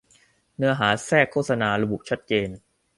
[0.57, 2.49] เนื้อหาแทรกโฆษณา ระบุชัดเจน